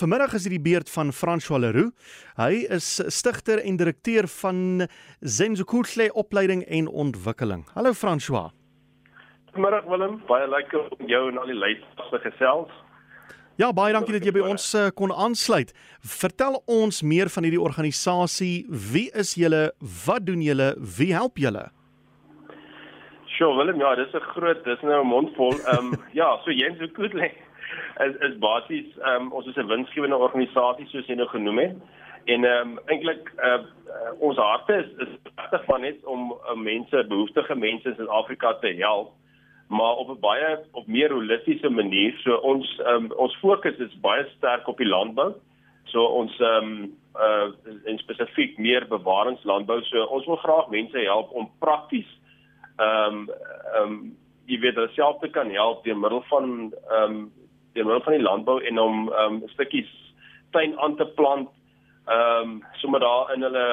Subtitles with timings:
[0.00, 1.90] vanmiddag is dit die beurt van François Leroux.
[2.38, 4.86] Hy is stigter en direkteur van
[5.20, 7.66] Zenzukuhle opleiding en ontwikkeling.
[7.74, 8.50] Hallo François.
[9.50, 12.72] Goeiemôre Willem, baie lekker om jou en al die luisteraars te gesels.
[13.60, 15.74] Ja, baie dankie dat jy by ons uh, kon aansluit.
[16.00, 18.64] Vertel ons meer van hierdie organisasie.
[18.70, 19.66] Wie is julle?
[20.06, 20.72] Wat doen julle?
[20.96, 21.66] Wie help julle?
[23.34, 25.60] Sjoe, Willem, ja, dis 'n groot, dis nou 'n mondvol.
[25.66, 27.32] Ehm um, ja, so Zenzukuhle
[28.06, 31.76] is is basies ehm um, ons is 'n winsgewende organisasie soos jy nou genoem het.
[32.24, 33.60] En ehm um, eintlik uh,
[34.18, 38.74] ons harte is is regtig van net om uh, mense, behoeftige mense in Suid-Afrika te
[38.78, 39.12] help,
[39.68, 42.18] maar op 'n baie op meer holistiese manier.
[42.24, 45.34] So ons ehm um, ons fokus is baie sterk op die landbou.
[45.84, 47.48] So ons ehm um, uh
[47.84, 49.82] in spesifiek meer bewaringslandbou.
[49.82, 52.10] So ons wil graag mense help om prakties
[52.76, 53.28] ehm um,
[53.74, 57.32] ehm um, jy weet hulle self te kan help deur middel van ehm um,
[57.74, 59.90] deur middel van die landbou en om um, stukkies
[60.50, 61.48] tuin aan te plant
[62.06, 63.66] um, sommer daar in hulle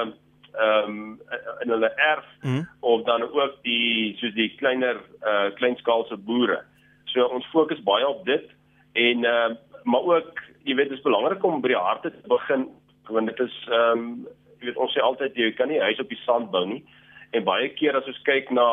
[0.62, 1.20] um,
[1.62, 2.67] in hulle erf mm.
[2.79, 6.62] of dan ook die soos die kleiner uh kleinskaalse boere.
[7.05, 8.45] So ons fokus baie op dit
[8.93, 9.55] en ehm uh,
[9.87, 12.67] maar ook jy weet dit is belangrik om by die harte te begin
[13.07, 14.27] want dit is ehm um,
[14.59, 16.84] jy weet ons sê altyd jy kan nie huis op die sand bou nie
[17.32, 18.67] en baie keer as ons kyk na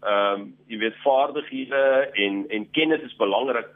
[0.00, 1.84] ehm um, jy weet vaardighede
[2.24, 3.70] en en kennis is belangrik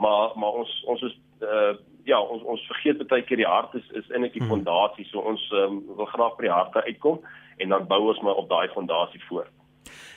[0.00, 1.72] maar maar ons ons is uh
[2.08, 4.48] ja ons ons vergeet baie keer die hart is is in 'n hmm.
[4.48, 7.20] fondasie so ons um, wil graag by die harte uitkom
[7.56, 9.52] en dan bou ons maar op daai fondasie voort.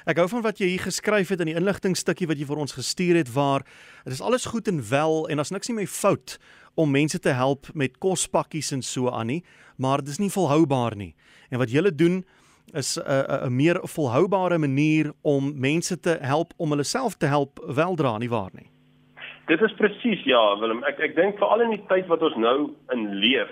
[0.06, 2.76] Ek hou van wat jy hier geskryf het in die inligtingstukkie wat jy vir ons
[2.76, 3.64] gestuur het waar
[4.04, 6.38] dit is alles goed en wel en daar's niks nie my fout
[6.76, 9.44] om mense te help met kospakkies en so aan nie,
[9.78, 11.14] maar dit is nie volhoubaar nie.
[11.50, 12.26] En wat julle doen
[12.74, 17.26] is 'n uh, 'n meer volhoubare manier om mense te help om hulle self te
[17.26, 18.73] help weldra nie waar nie.
[19.46, 20.84] Dit is presies ja, Willem.
[20.88, 22.58] Ek ek dink veral in die tyd wat ons nou
[22.96, 23.52] in leef,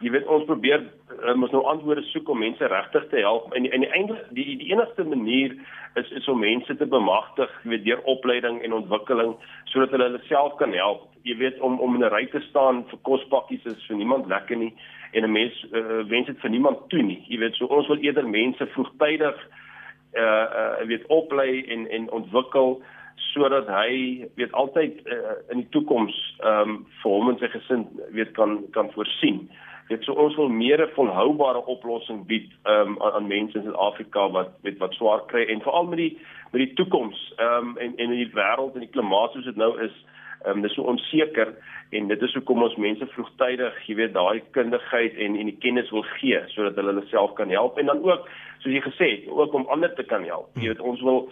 [0.00, 0.80] jy weet ons probeer
[1.28, 4.70] um, ons nou antwoorde soek om mense regtig te help en en eintlik die die
[4.72, 5.52] enigste manier
[6.00, 9.36] is is om mense te bemagtig, jy weet deur opleiding en ontwikkeling
[9.74, 11.04] sodat hulle hulle self kan help.
[11.28, 14.56] Jy weet om om in 'n ry te staan vir kospakkies is vir niemand lekker
[14.56, 14.72] nie
[15.12, 17.20] en 'n mens uh, wens dit vir niemand toe nie.
[17.28, 19.36] Jy weet so ons wil eerder mense vroegtydig
[20.16, 22.80] uh uh weet oplei en en ontwikkel
[23.16, 27.86] sodat hy weet altyd uh, in die toekoms ehm um, vir hom en sy gesin
[28.16, 29.46] weet kan kan voorsien.
[29.88, 33.64] Dit so ons wil meer 'n volhoubare oplossing bied ehm um, aan, aan mense in
[33.64, 36.18] Suid-Afrika wat weet wat swaar kry en veral met die
[36.52, 39.56] met die toekoms ehm um, en en in die wêreld en die klimaat soos dit
[39.56, 39.94] nou is,
[40.44, 41.54] ehm um, dis so onseker
[41.90, 45.90] en dit is hoekom ons mense vroegtydig, jy weet, daai kundigheid en en die kennis
[45.90, 48.28] wil gee sodat hulle hulle self kan help en dan ook
[48.58, 50.50] soos jy gesê het, ook om ander te kan help.
[50.54, 51.28] Jy weet, ons wil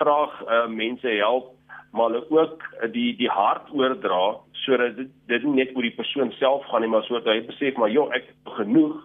[0.00, 1.54] graag uh, mense help
[1.92, 5.96] maar hulle ook uh, die die hart oordra sodat dit dit nie net oor die
[5.96, 8.98] persoon self gaan nie maar sodat hy besef maar joh ek het genoeg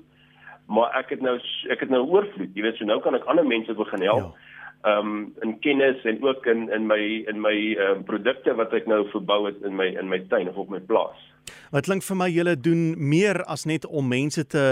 [0.67, 1.37] maar ek het nou
[1.71, 4.97] ek het nou oorvloed jy weet so nou kan ek ander mense begin help ja.
[4.97, 7.55] um in kennis en ook in in my in my
[7.87, 10.81] um, produkte wat ek nou verbou het in my in my tuin of op my
[10.91, 11.29] plaas
[11.75, 14.65] wat klink vir my julle doen meer as net om mense te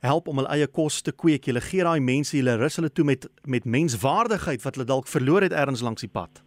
[0.00, 1.46] help om hul eie kos te kweek.
[1.46, 5.42] Jy gee daai mense, jy rus hulle toe met met menswaardigheid wat hulle dalk verloor
[5.42, 6.42] het ergens langs die pad.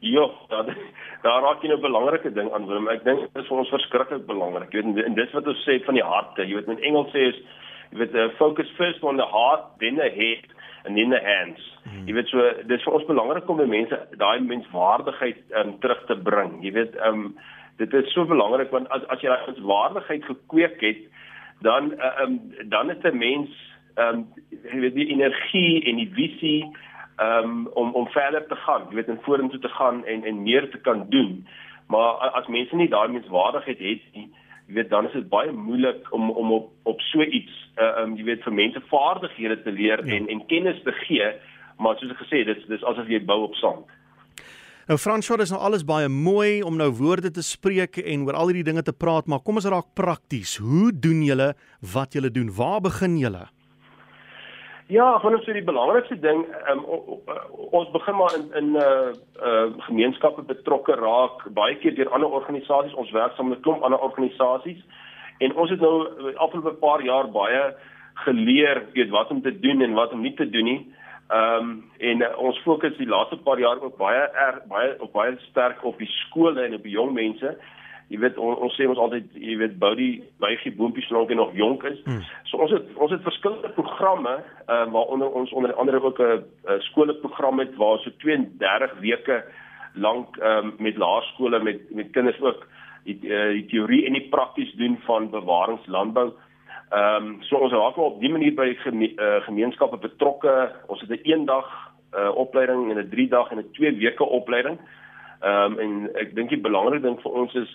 [0.00, 0.70] Ja, daar,
[1.22, 2.88] daar raak jy nou 'n belangrike ding aan Willem.
[2.88, 4.72] Ek dink dit is vir ons verskriklik belangrik.
[4.72, 6.42] Jy weet en dis wat ons sê van die harte.
[6.46, 7.38] Jy weet in Engels sê is
[7.92, 10.46] jy weet uh, focus first on the heart, then the head
[10.84, 11.60] and then the hands.
[11.84, 12.06] Hmm.
[12.08, 16.16] Jy weet so dis vir ons belangrik om die mense daai menswaardigheid um, terug te
[16.16, 16.62] bring.
[16.64, 17.36] Jy weet um
[17.76, 21.04] dit is so belangrik want as as jy daai menswaardigheid gekweek het,
[21.60, 23.50] dan uh, um, dan is 'n mens
[23.94, 24.26] ehm um,
[24.72, 26.76] jy weet die energie en die visie
[27.20, 30.70] um, om om verder te gaan, jy weet in vorentoe te gaan en en meer
[30.70, 31.46] te kan doen.
[31.86, 34.28] Maar as mense nie daai menswaardigheid het nie,
[34.66, 38.16] jy weet dan is dit baie moeilik om om op op so iets uh, um,
[38.16, 40.14] jy weet vir mense vaardighede te leer ja.
[40.16, 41.32] en en kennis te gee,
[41.78, 43.86] maar soos ek gesê het, dis dis asof jy bou op sand.
[44.90, 48.48] Nou François, dis nou alles baie mooi om nou woorde te spreek en oor al
[48.50, 50.56] hierdie dinge te praat, maar kom ons raak prakties.
[50.58, 51.52] Hoe doen julle
[51.92, 52.48] wat julle doen?
[52.56, 53.44] Waar begin julle?
[54.90, 56.42] Ja, van ons so die belangrikste ding,
[56.72, 56.82] um,
[57.70, 59.14] ons begin maar in in uh
[59.52, 63.86] uh gemeenskappe betrokke raak, baie keer deur ander organisasies, ons werk saam met 'n klomp
[63.86, 64.82] ander organisasies
[65.38, 67.62] en ons het nou afgelope paar jaar baie
[68.26, 70.80] geleer weet wat om te doen en wat om nie te doen nie.
[71.30, 75.12] Ehm um, en uh, ons fokus die laaste paar jaar ook baie er, baie op
[75.12, 77.52] baie sterk op die skole en op die jong mense.
[78.10, 81.36] Jy weet on, ons sê ons altyd jy weet bou die bygie boontjies solank jy
[81.38, 82.00] nog jonk is.
[82.08, 82.24] Hmm.
[82.50, 86.80] So ons het ons het verskillende programme ehm uh, waaronder ons onder andere ook 'n
[86.90, 89.44] skoolprogram het waar so 32 weke
[89.94, 92.66] lank ehm um, met laerskole met met kinders ook
[93.04, 96.32] die uh, die teorie en die prakties doen van bewaringslandbou.
[96.90, 100.72] Ehm um, so ons raak op die manier by geme uh, gemeenskappe betrokke.
[100.90, 101.68] Ons het 'n eendag
[102.18, 104.78] uh, opleiding en 'n 3 dag en 'n 2 weke opleiding.
[105.40, 107.70] Ehm um, en ek dink die belangrike ding vir ons is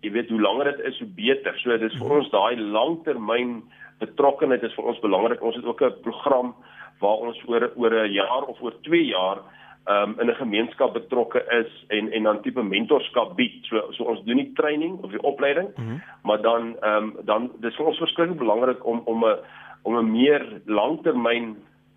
[0.00, 1.58] jy weet hoe langer dit is hoe beter.
[1.58, 3.62] So dis vir ons daai langtermyn
[3.98, 5.42] betrokkenheid is vir ons belangrik.
[5.42, 6.54] Ons het ook 'n program
[7.00, 9.38] waar ons oor oor 'n jaar of oor 2 jaar
[9.86, 13.64] um, in 'n gemeenskap betrokke is en en dan tipe mentorskap bied.
[13.64, 16.02] So so ons doen nie training of die opleiding, mm -hmm.
[16.22, 19.36] maar dan ehm um, dan dis vir ons verskriklik belangrik om om 'n
[19.82, 21.56] om 'n meer langtermyn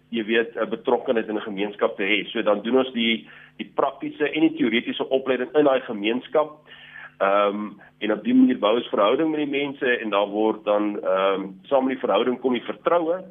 [0.09, 2.25] jy weet 'n betrokkenheid in 'n gemeenskap te hê.
[2.29, 3.27] So dan doen ons die
[3.57, 6.51] die praktiese en die teoretiese opleiding in daai gemeenskap.
[7.19, 10.65] Ehm um, en op dié manier bou ons verhouding met die mense en daar word
[10.65, 13.23] dan ehm um, saam met die verhouding kom die vertroue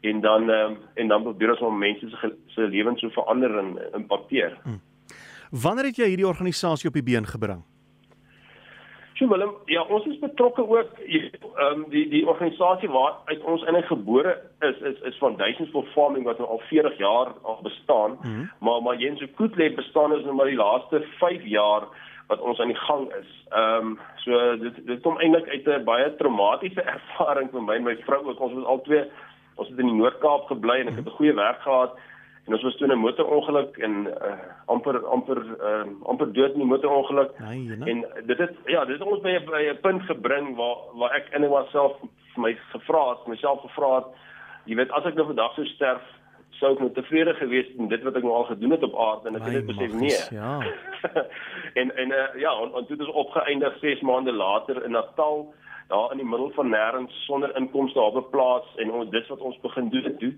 [0.00, 3.78] en dan um, en dan probeer ons om mense se se lewens so verander en
[3.94, 4.58] impakteer.
[4.62, 4.80] Hmm.
[5.50, 7.64] Wanneer het jy hierdie organisasie op die been gebring?
[9.18, 11.30] So Willem, ja, ons is betrokke ook ehm
[11.64, 16.24] um, die die organisasie waar uit ons in gebore is is is Foundations for Farming
[16.24, 18.18] wat nou al 40 jaar al bestaan.
[18.22, 18.50] Hmm.
[18.60, 21.88] Maar maar Jens Koetle bestaan is nou maar die laaste 5 jaar
[22.28, 23.30] wat ons aan die gang is.
[23.48, 27.82] Ehm um, so dit dit kom eintlik uit 'n baie traumatiese ervaring vir my en
[27.82, 28.40] my vrou ook.
[28.40, 29.04] Ons was al twee
[29.58, 31.98] ons het in die Noord-Kaap gebly en ek het 'n goeie werk gehad
[32.46, 34.32] en ons was toe in 'n motorongeluk en uh,
[34.66, 37.38] amper amper uh, amper dood in die motorongeluk.
[37.38, 41.28] Nee, en dit het ja, dit het ons by 'n punt gebring waar waar ek
[41.34, 41.96] in myself
[42.34, 44.08] vir my gevra het, myself gevra het,
[44.64, 46.02] jy weet as ek nou vandag sou sterf
[46.58, 49.28] sou ek nou tevrede gewees met dit wat ek nou al gedoen het op aarde
[49.28, 50.18] en ek het dit besef nee.
[50.40, 50.58] Ja.
[51.80, 55.52] en en uh, ja, en, en het ons opgeëindig 6 maande later in Natal
[55.88, 59.40] daar in die middel van nêrens sonder inkomste op 'n plaas en ons dis wat
[59.40, 60.34] ons begin doen het toe.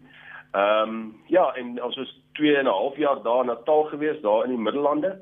[0.52, 4.20] Ehm um, ja, en ons was 2 en 'n half jaar daar in Natal gewees,
[4.20, 5.18] daar in die Middellande.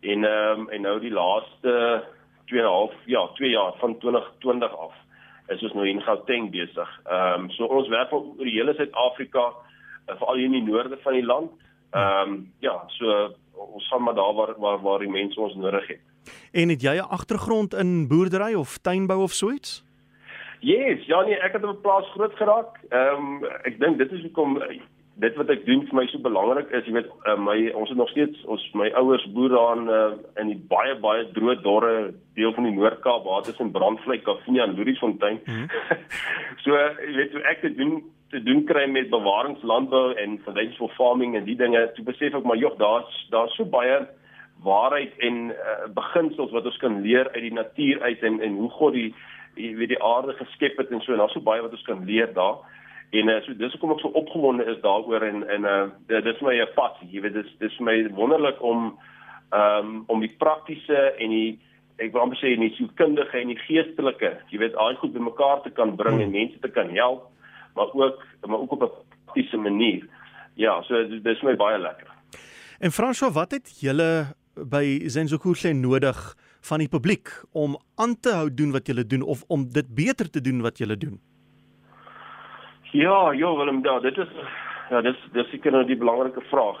[0.00, 2.04] En ehm um, en nou die laaste
[2.44, 4.94] 2 en 'n half ja, 2 jaar van 2020 af
[5.46, 7.00] is ons nou in Gauteng besig.
[7.04, 9.46] Ehm um, so ons werk oor die hele Suid-Afrika,
[10.08, 11.50] uh, veral hier in die noorde van die land.
[11.90, 13.34] Ehm um, ja, so
[13.72, 16.00] ons gaan maar daar waar waar waar die mense ons nodig het.
[16.52, 19.84] En het jy 'n agtergrond in boerdery of tuinbou of so iets?
[20.60, 22.80] Yes, ja nee, ek het op 'n plaas groot geraak.
[22.88, 24.58] Ehm um, ek dink dit is hoekom
[25.18, 27.98] dit wat ek doen vir my so belangrik is, jy weet, uh, my ons het
[27.98, 30.12] nog steeds ons my ouers boer daar in uh,
[30.42, 31.94] in die baie baie droë dorre
[32.38, 35.40] deel van die Noord-Kaap waar dit is in Brandvlei, Kaffie en Louisfontein.
[35.44, 35.68] Mm -hmm.
[36.64, 41.44] so jy weet, ek het doen te doen kry met bewaringslandbou en foundational farming en
[41.44, 41.80] die dinge.
[41.96, 44.00] Toe besef ek maar jog, daar's daar's so baie
[44.64, 48.70] waarheid en uh, beginsels wat ons kan leer uit die natuur uit en en hoe
[48.80, 49.12] God die
[49.58, 52.04] jy weet die aarde geskep het en so en daar's so baie wat ons kan
[52.06, 52.58] leer daar.
[53.10, 56.58] En uh, so dis hoekom ek so opgewonde is daaroor en en uh, dis my
[56.74, 57.08] passie.
[57.12, 58.92] Jy weet dis dis my wonderlik om
[59.54, 61.58] um, om die praktiese en die
[61.98, 65.64] ek wil amper sê nie so kundige en die geestelike, jy weet al goed bymekaar
[65.64, 67.26] te kan bring en mense te kan help,
[67.78, 68.90] maar ook maar ook op 'n
[69.24, 70.06] praktiese manier.
[70.54, 72.10] Ja, so dis my baie lekker.
[72.78, 78.48] En François, wat het julle by Zenzokuhle nodig van die publiek om aan te hou
[78.54, 81.20] doen wat julle doen of om dit beter te doen wat julle doen?
[82.90, 84.28] Ja, ja, Willem, ja, dit is
[84.88, 86.78] ja, dis dis seker nou die belangrike vraag.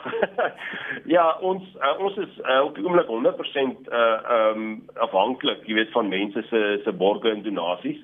[1.16, 4.70] ja, ons uh, ons is uh, op die oomblik 100% uh ehm um,
[5.04, 8.00] afhanklik, jy weet, van mense se se borge en donasies.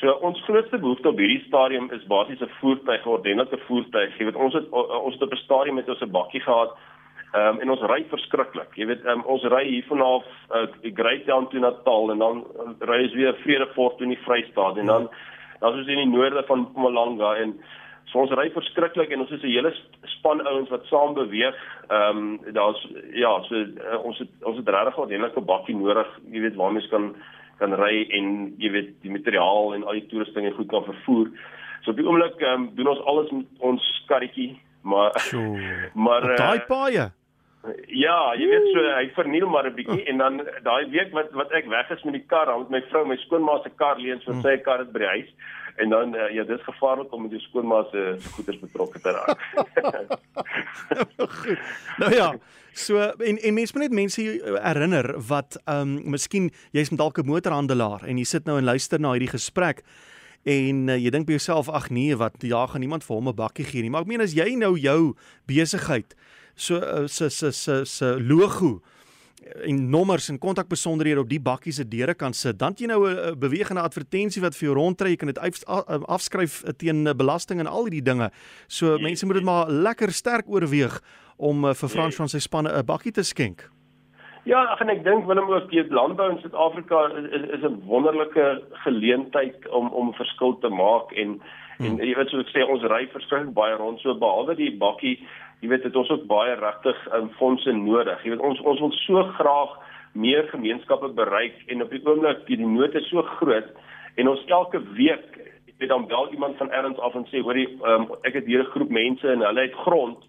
[0.00, 4.18] So ons grootste behoefte op hierdie stadium is basies 'n voertuig, 'n ordentlike voertuig.
[4.18, 6.76] Jy weet, ons het ons het op 'n stadium met ons 'n bakkie gehad
[7.36, 8.76] Ehm um, en ons ry verskriklik.
[8.78, 10.62] Jy weet, um, ons ry hier vanaf uh,
[10.94, 14.78] Great Town toe Natal en dan uh, ry ons weer Vredefort toe in die Vrystaat
[14.80, 15.08] en dan
[15.60, 17.52] dan is ons in die noorde van Mpumalanga en
[18.12, 19.74] so ons ry verskriklik en ons is 'n hele
[20.16, 21.58] span ouens wat saam beweeg.
[21.90, 26.08] Ehm um, daar's ja, so uh, ons het ons het regtig 'n ordentlike bakkie nodig,
[26.30, 27.14] jy weet, waarmee ons kan
[27.58, 28.32] kan ry en
[28.62, 31.30] jy weet die materiaal en al die toerusting en goed kan vervoer.
[31.84, 35.42] So op die oomblik ehm um, doen ons alles met ons karretjie, maar so,
[36.06, 37.10] maar daai paaie?
[37.90, 41.52] Ja, jy weet so hy verniel maar 'n bietjie en dan daai week wat wat
[41.52, 44.24] ek weg is met die kar, dan met my vrou, my skoonma se kar leens
[44.24, 45.30] vir sy kar het by die huis.
[45.76, 49.40] En dan uh, ja, dis gevaarlik om met jou skoonma se goederes betrokke te raak.
[52.02, 52.30] nou ja,
[52.72, 54.22] so en en mense moet net mense
[54.62, 58.64] herinner wat ehm um, miskien jy's met dalk 'n motorhandelaar en jy sit nou en
[58.64, 59.82] luister na hierdie gesprek
[60.46, 63.34] en uh, jy dink by jouself ag nee wat ja gaan niemand vir hom 'n
[63.34, 65.16] bakkie gee nie maar ek meen as jy nou jou
[65.46, 66.14] besigheid
[66.54, 68.80] so eh, se se se se logo
[69.64, 72.58] en nommers en kontakbesonderhede op die bakkie se deure kan sit.
[72.58, 75.64] Dan jy nou 'n bewegende advertensie wat vir jou rondtrek, jy kan dit
[76.06, 78.30] afskryf teen belasting en al hierdie dinge.
[78.68, 81.00] So mense moet dit maar lekker sterk oorweeg
[81.36, 83.70] om vir Frans van sy spanne 'n bakkie te skenk.
[84.46, 88.62] Ja, ag en ek dink Willem ook die landbou in Suid-Afrika is is 'n wonderlike
[88.84, 91.40] geleentheid om om verskil te maak en
[91.78, 91.86] hmm.
[91.86, 95.18] en jy weet soos ek sê ons ry verskriklik baie rond so behalwe die bakkie,
[95.66, 98.22] jy weet dit ons ook baie regtig um, fondse nodig.
[98.22, 99.74] Jy weet ons ons wil so graag
[100.16, 103.66] meer gemeenskappe bereik en op die oomblik die nood is so groot
[104.16, 105.26] en ons elke week
[105.76, 108.72] weet dan bel iemand van ergens af en sê hoorie um, ek het hier 'n
[108.72, 110.22] groep mense en hulle het grond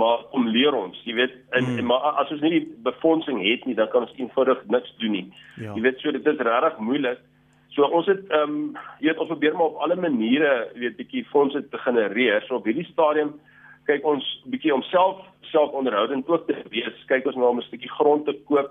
[0.00, 1.86] maar om leer ons jy weet en, hmm.
[1.86, 5.28] maar as ons nie die befondsing het nie dan kan ons eenvoudig niks doen nie
[5.60, 5.74] ja.
[5.74, 7.20] jy weet so dit is regtig moeilik
[7.68, 11.26] so ons het ehm um, jy weet ons probeer maar op alle maniere weet bietjie
[11.34, 13.34] fondse te genereer so op hierdie stadium
[13.88, 15.22] kyk ons bietjie homself
[15.52, 18.70] self onderhoudend ook te wees kyk ons nou om 'n stukkie grond te koop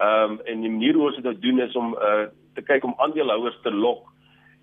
[0.00, 2.84] ehm um, en die manier hoe ons dit nou doen is om uh, te kyk
[2.84, 4.08] om aandeelhouers te lok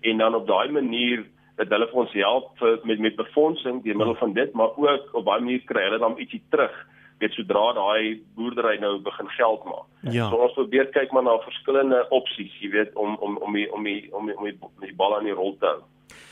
[0.00, 1.26] en dan op daai manier
[1.58, 5.14] dat hulle vir ons help vir, met met befondsing deur middel van dit, maar ook
[5.14, 6.74] op baie manier kry hulle dan ietsie terug
[7.18, 9.86] weet sodra daai boerdery nou begin geld maak.
[10.14, 10.28] Ja.
[10.30, 13.84] So ons probeer kyk maar na verskillende opsies, jy weet om om om die, om
[13.84, 15.80] die, om die, om die, om die bal aan die rol te hou.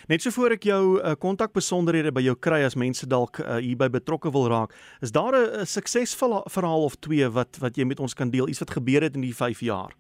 [0.09, 3.89] Net so voor ek jou uh, kontakbesonderhede by jou kry as mense dalk uh, hierby
[3.91, 8.15] betrokke wil raak, is daar 'n suksesvolle verhaal of twee wat wat jy met ons
[8.15, 9.93] kan deel, iets wat gebeur het in die 5 jaar?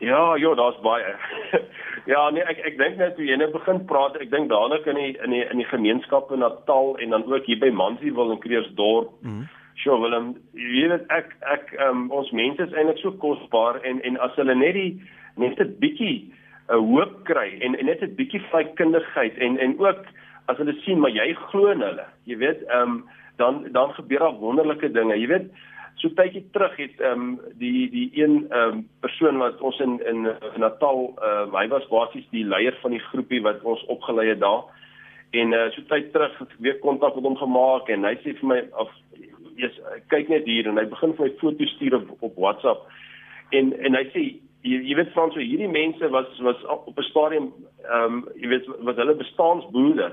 [0.00, 1.14] Ja, ja, daar's baie.
[2.12, 4.96] ja, nee, ek ek dink net toe jy net begin praat, ek dink daarna kan
[4.96, 8.40] in die in die in die gemeenskappe Natal en dan ook hier by Mansiewil en
[8.40, 9.12] Kreersdorp.
[9.20, 9.48] Mm -hmm.
[9.80, 14.18] Sjoe, Willem, jy weet ek ek um, ons mense is eintlik so kosbaar en en
[14.24, 15.02] as hulle net die
[15.36, 16.32] net 'n bietjie
[16.70, 20.04] 'n hoop kry en, en net 'n bietjie vrykundigheid en en ook
[20.46, 22.06] as hulle sien maar jy glo in hulle.
[22.24, 23.04] Jy weet, ehm um,
[23.36, 25.18] dan dan gebeur daar wonderlike dinge.
[25.18, 25.50] Jy weet,
[26.00, 30.00] so tydjie terug het ehm um, die die een ehm um, persoon wat ons in
[30.06, 34.28] in Natal ehm uh, hy was basies die leier van die groepie wat ons opgelei
[34.28, 34.64] het daar.
[35.30, 38.34] En uh, so tyd terug het ek weer kontak met hom gemaak en hy sê
[38.40, 38.90] vir my of
[39.60, 39.76] jy's
[40.08, 42.88] kyk net hier en hy begin vir my foto's stuur op, op WhatsApp.
[43.50, 44.24] En en hy sê
[44.62, 47.52] jy, jy weet Frans, so hierdie mense was was op 'n stadium
[47.84, 50.10] ehm um, jy weet wat hulle bestaansboere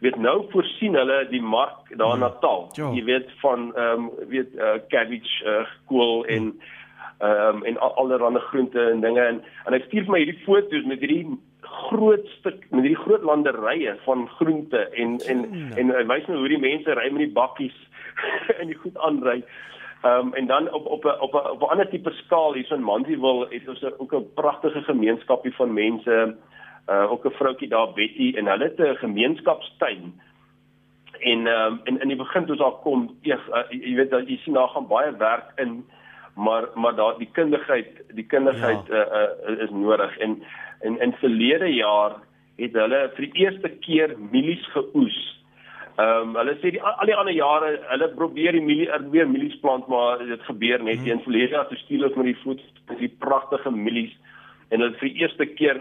[0.00, 2.28] weet nou voorsien hulle die mark daar in hmm.
[2.28, 2.68] Natal.
[2.72, 2.90] Ja.
[2.92, 6.60] Jy weet van ehm um, weet uh, cabbage, uh, kool en
[7.18, 10.84] ehm um, en allerlei groente en dinge en en ek stuur vir my hierdie foto's
[10.84, 16.04] met hierdie groot stuk met hierdie groot landerye van groente en en en, en hy
[16.04, 17.78] wys my hoe die mense ry met die bakkies
[18.60, 19.40] en die goed aanry.
[19.40, 19.72] Ehm
[20.04, 22.74] um, en dan op op 'n op 'n op 'n ander tipe skaal hier so
[22.74, 26.36] in Mandiwil het ons ook 'n pragtige gemeenskapie van mense
[26.88, 30.20] uh ook 'n vroutjie daar Betty en hulle het 'n gemeenskapstuin.
[31.18, 34.28] En ehm um, in in die begin toe daar kom, eers uh, jy weet dat
[34.28, 35.84] jy sien daar gaan baie werk in,
[36.34, 39.06] maar maar daar die kundigheid, die kundigheid ja.
[39.06, 40.42] uh, uh is nodig en
[40.80, 42.12] in in verlede jaar
[42.56, 45.43] het hulle vir die eerste keer mielies geoes.
[45.94, 49.58] Ehm um, hulle sê die al die ander jare hulle probeer die mielie weer mielies
[49.62, 51.12] plant maar dit gebeur net hmm.
[51.12, 52.64] in verlede jaar toe stuur hulle met die voet
[52.98, 54.16] die pragtige mielies
[54.70, 55.78] en hulle vir die eerste keer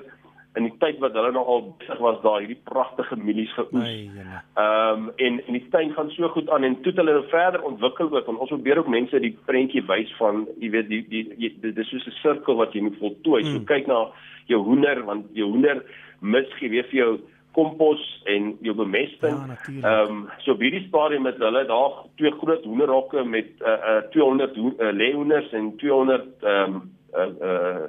[0.60, 3.74] in die tyd wat hulle nog al besig was daar hierdie pragtige mielies geoes.
[3.82, 7.25] Ehm um, en en die tuin gaan so goed aan en toe het hulle nou
[7.34, 11.01] verder ontwikkel ook en ons probeer ook mense die prentjie wys van jy weet die
[11.10, 13.43] die, die dit is soos 'n sirkel wat jy moet voltooi.
[13.43, 13.53] Mm.
[13.53, 14.05] So kyk na
[14.46, 15.82] jou hoender want jou hoender
[16.22, 17.13] mis gee weer vir jou
[17.53, 19.38] kompos en jou bemesting.
[19.38, 23.50] Ja, ehm ja, um, so by die stadium met hulle daar twee groot hoenderhokke met
[23.62, 26.81] uh, uh 200 uh, leeuhoenders en 200 ehm um,
[27.13, 27.83] uh, uh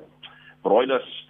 [0.62, 1.22] broilers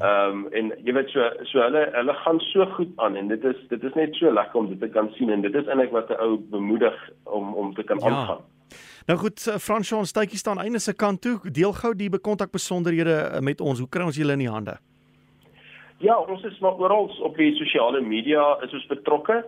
[0.00, 3.44] Ehm um, en jy weet so so hulle hulle gaan so goed aan en dit
[3.44, 5.90] is dit is net so lekker om dit te kan sien en dit is eintlik
[5.90, 8.06] wat 'n ou bemoedig om om te kan ja.
[8.06, 8.42] aangaan.
[9.06, 11.50] Nou goed, eh, Fransjoen Stytjie staan einde se kant toe.
[11.50, 13.78] Deel gou die bekontak besonderhede met ons.
[13.78, 14.78] Hoe kry ons julle in die hande?
[16.02, 19.44] Ja, ons is maar oral op die sosiale media is ons betrokke.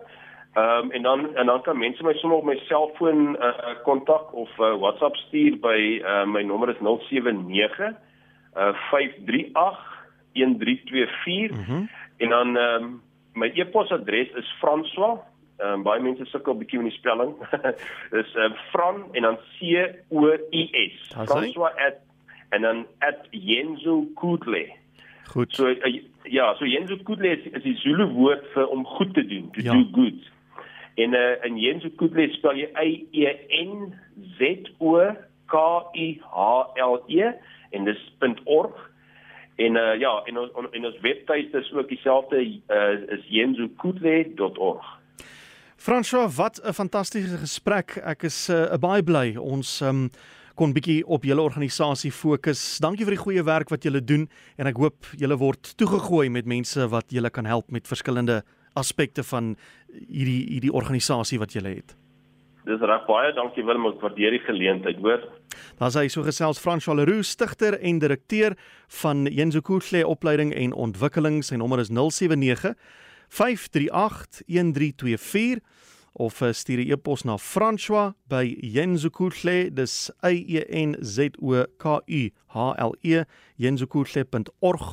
[0.55, 4.33] Ehm um, en dan en dan kan mense my sommer op my selfoon uh kontak
[4.33, 7.91] of uh, WhatsApp stuur by uh, my nommer is 079
[8.55, 9.83] uh 538
[10.31, 11.89] 1324 mm -hmm.
[12.17, 13.01] en dan ehm um,
[13.33, 15.19] my e-posadres is François.
[15.57, 17.35] Ehm um, baie mense sukkel bietjie met die spelling.
[18.15, 19.59] dis ehm uh, Fran en dan C
[20.09, 21.11] O I S.
[21.11, 21.99] François at
[22.49, 22.85] en dan
[24.15, 24.84] Kudle.
[25.33, 25.55] Goed.
[25.55, 29.25] So uh, ja, so Yenzo Kudle is, is die Zulu woord vir om goed te
[29.27, 29.73] doen, to ja.
[29.73, 30.31] do good.
[30.95, 33.93] En uh, en Yenzo Kudle spel jy I E N
[34.39, 34.97] Z O
[35.51, 35.63] K
[35.95, 37.31] I H L E
[37.75, 38.03] en dis
[38.45, 38.75] .org
[39.55, 44.85] En uh, ja, en ons en ons webtuiste is ook dieselfde uh, is jenzukutwe.org.
[45.75, 47.95] François, wat 'n fantastiese gesprek.
[48.03, 50.09] Ek is uh, baie bly ons um,
[50.55, 52.61] kon bietjie op julle organisasie fokus.
[52.83, 56.47] Dankie vir die goeie werk wat julle doen en ek hoop julle word toegegooi met
[56.47, 58.41] mense wat julle kan help met verskillende
[58.79, 59.55] aspekte van
[59.91, 61.95] hierdie hierdie organisasie wat julle het.
[62.65, 65.21] Dis reg baie dankie Willem, ek waardeer die geleentheid, hoor.
[65.77, 68.55] Daar's hy so gesels François Leroux, stigter en direkteur
[69.03, 71.43] van Jenzukule opleiding en ontwikkeling.
[71.45, 72.73] Sy nommer is 079
[73.29, 75.61] 538 1324
[76.15, 81.65] of uh, stuur 'n e-pos na François by Jenzukule, dis A E N Z O
[81.77, 82.23] K U
[82.55, 83.23] H L E
[83.59, 84.85] jenzukule.org